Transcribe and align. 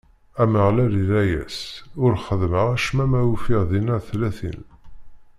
Ameɣlal 0.41 0.93
irra-as: 1.01 1.57
Ur 2.03 2.13
xeddmeɣ 2.25 2.67
acemma 2.75 3.05
ma 3.11 3.19
ufiɣ 3.33 3.61
dinna 3.71 3.97
tlatin. 4.07 4.61